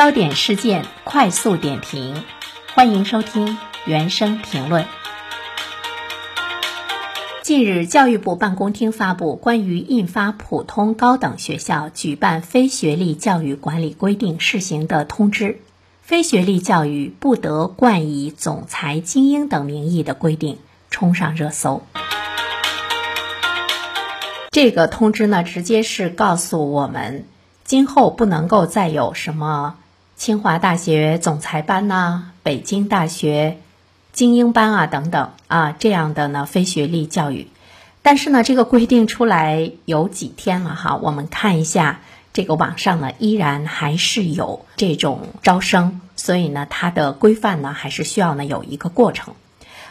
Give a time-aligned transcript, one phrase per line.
[0.00, 2.24] 焦点事件快速点评，
[2.74, 4.86] 欢迎收听原声评论。
[7.42, 15.60] 近日，教育部办公厅发布关于印发普通高等学校举办非学历教育管理规定试行的通知，
[16.00, 20.56] 非学历教育不得冠以总裁、精英等名义的规定
[20.88, 21.82] 冲上热搜。
[24.50, 27.26] 这个通知呢，直接是告诉我们。
[27.64, 29.76] 今后不能够再有什么
[30.20, 33.56] 清华大学总裁班呐、北京大学
[34.12, 37.48] 精英班啊等等啊这样的呢非学历教育。
[38.02, 42.00] 但是呢，这个规定出来有几天了哈，我们看一下
[42.34, 49.32] 这个网上呢依然还是有这种招生，所以呢它的规范呢还是需要呢有一个过程。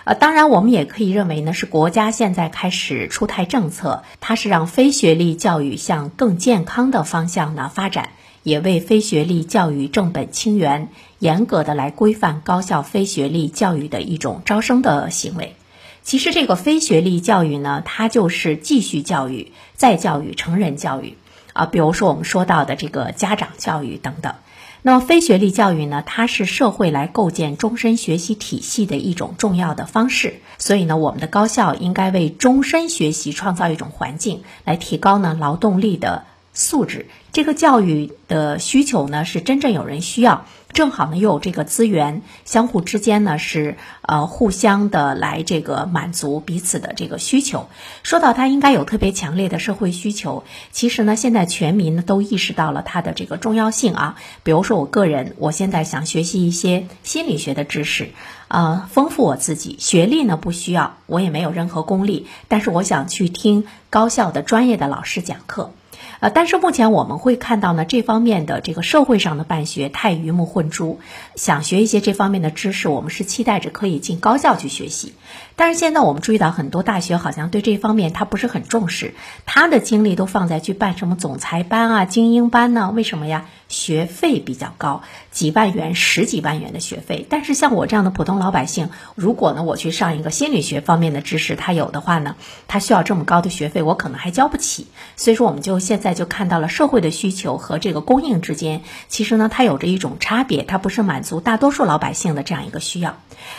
[0.04, 8.10] 呃，当然，我们也可以认为呢，是国家现在开始出台政策，它是让非学历教育向更健康的方向呢发展，
[8.49, 15.55] 也为非学历教育正本清源，严格的来规范高校非学历教育的一种招生的行为。
[16.01, 21.15] 其实，这个非学历教育呢，它就是继续教育、再教育、成人教育
[21.54, 24.34] 啊，比如说我们说到的这个家长教育等等。
[24.81, 26.02] 那么非学历教育呢？
[26.04, 30.40] 它是社会来构建终身学习体系的一种重要的方式。
[30.57, 37.08] 所以呢，我们的高校应该为终身学习创造一种环境，来提高呢劳动力的素质。
[37.32, 40.46] 这个教育的需求呢，是真正有人需要。
[40.74, 47.70] 正好呢，又有这个资源，相互之间呢是呃互相的来这个满足彼此的这个需求。
[48.04, 54.16] 说到它应该有特别强烈的社会需求，其实呢，现在全民都意识到了它的这个重要性啊。
[54.44, 58.10] 比如说我个人，我现在想学习一些心理学的知识，
[58.48, 59.76] 呃，丰富我自己。
[59.80, 65.74] 学历呢不需要，我也没有任何功利，但是我想去听高校的专业的老师讲课。
[66.19, 71.00] 呃，但是目前我们会看到呢，这方面的这个社会上的办学太鱼目混珠。
[71.36, 75.14] 想学一些这方面的知识，我们是期待着可以进高校去学习。
[75.59, 79.14] 但是现在我们注意到很多大学好像对这方面他不是很重视，
[79.46, 82.94] 他的精力都放在去办什么总裁班啊、精英班呢？
[82.96, 83.47] 为什么呀？
[83.68, 87.28] 学费比较高，几万元、十几万元的学费。
[87.30, 92.38] 但是像我这样的普通老百姓，如果呢我去上一个心理学方面的知识，他有的话呢，
[92.70, 94.88] 他需要这么高的学费，我可能还交不起。
[95.18, 103.18] 所以说，我们就现在就看到了社会的需求和这个供应之间，其实呢它有着一种差别，它不是满足大多数老百姓的这样一个需要。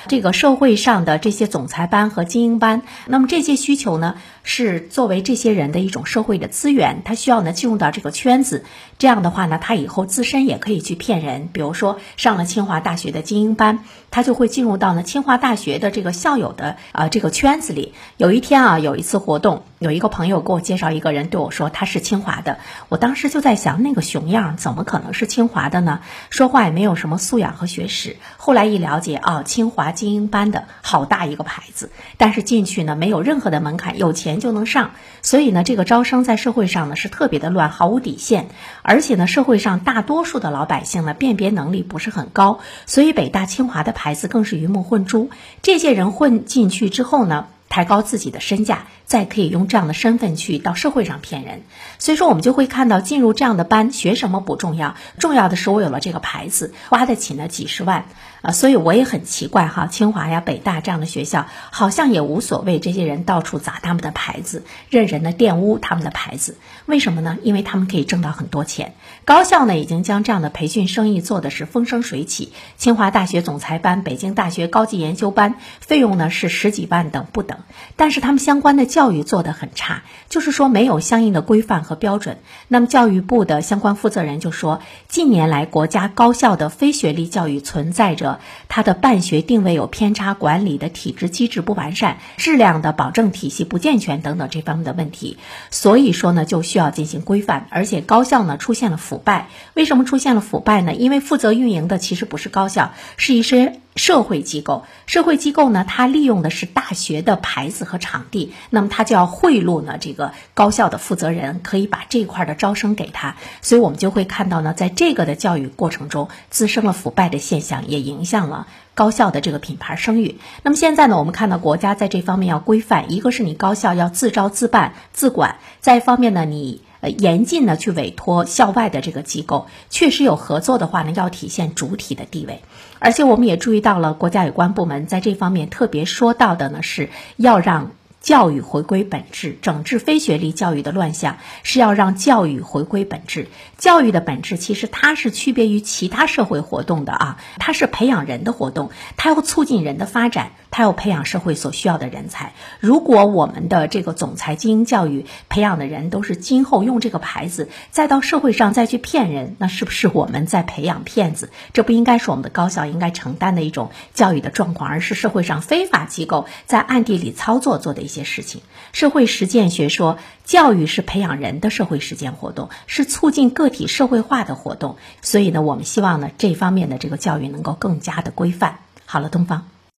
[0.09, 4.15] 这个社会上的这些总裁班和精英班，那么这些需求呢？
[4.43, 8.65] 是作为这些人的一种社会的资源，他需要呢进入到这个圈子，
[8.99, 11.51] 这样的话呢，他以后自身也可以去骗人。
[11.53, 13.81] 比如说上了清华大学的精英班，
[14.11, 17.93] 他就会进入到呢清华大学的这个校友的啊这个圈子里。
[18.17, 22.59] 有一天啊，有一次活动，有一个朋友给我介绍一个人，对我说他是清华的。
[22.89, 26.01] 我当时就在想，那个熊样怎么可能是清华的呢？
[26.29, 28.17] 说话也没有什么素养和学识。
[28.37, 34.39] 后来一了解啊，清华精英班的好大一个牌子，但是进去呢没有任何的门槛，有钱。
[34.39, 34.93] 就能上，
[35.23, 38.49] 所以呢，这个招生在社会上呢是特别的乱，毫无底线，
[38.83, 45.31] 而且呢，社会上大多数的老百姓呢辨别能力不是很高，所以北大清华的牌子更是鱼目混珠。
[45.63, 51.63] 这些人混进去之后呢，抬高自己的身价，再可以用这样的身份去到社会上骗人。
[51.99, 58.07] 所以说，我们就会看到进入这样的班，学什么不重要，重要的是我有了这个牌子，花得起那几十万。
[58.43, 66.57] 啊，所以我也很奇怪哈，清华呀、北大这样的学校好像也无所谓，这些人到处砸他们的牌子，任人的玷污他们的牌子，
[66.87, 67.37] 为什么呢？
[67.43, 68.95] 因为他们可以挣到很多钱。
[69.27, 72.55] 高校呢，已经将这样的培训生意做的是风生水起。
[72.79, 77.59] 清华大学总裁班、北京大学高级研修班，费用呢是十几万等不等，
[77.97, 82.39] 但是他们相关的教育做得很差，就是说没有相应的规范和标准。
[82.69, 88.30] 那么教育部的相关负责人就说，近年来国家高校的非学历教育存在着。
[88.69, 95.39] 它的办学定位有偏差，管理的体制机制不完善，质量的保证体系不健全等等这方面的问题，
[95.71, 100.95] 所以说呢就需要进行规范，而且高校呢出现了腐败，为什么出现了腐败呢？
[100.95, 103.81] 因为负责运营的其实不是高校，是一些。
[104.01, 120.39] 社会机构，社会机构呢，它利用的是大学的牌子和场地，那么它就要贿赂呢这个高校的负责人，可以把这块的招生给他，所以我们就会看到呢，在这个的教育过程中滋生了腐败的现象，也影响了高校的这个品牌声誉。
[120.63, 126.81] 那么现在呢，我们看到国家在这方面要规范，一个是你高校要自招自办自管，再一方面呢，你。
[127.01, 132.61] 呃，严禁呢去委托校外的这个机构，确实有合作的话呢，要体现主体的地位。
[132.99, 143.49] 而且我们也注意到了，国家有关部门在这方面特别说到的呢，是要让教育回归本质，整治非学历教育的乱象，是要让教育回归本质。
[143.79, 152.53] 教育的本质其实它是区别于其他社会活动的啊，它是培养人的活动，它要促进人的发展，它要培养社会所需要的人才。
[152.79, 161.51] 如果我们的这个总裁精英教育培养的人都是今后用这个牌子再到社会上再去骗人，那是不是我们在培养骗子？
[161.73, 168.61] 这不应该是我们的高校应该承担的一种教育的状况，而是社会上非法机构在暗地里操作做的一一些事情。
[168.93, 174.97] 社会实践学说，教育是培养人的社会实践活动，是促进个体社会化的活动。
[175.23, 178.81] 所以呢，我们希望呢，这方面的这个教育能够更加的规范。
[179.07, 179.69] 好了，东方。